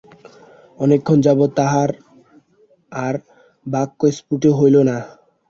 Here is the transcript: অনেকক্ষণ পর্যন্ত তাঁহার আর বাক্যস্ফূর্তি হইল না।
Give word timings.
অনেকক্ষণ 0.79 1.19
পর্যন্ত 1.19 1.55
তাঁহার 1.57 1.89
আর 2.91 3.15
বাক্যস্ফূর্তি 3.65 4.49
হইল 4.59 4.75
না। 4.89 4.97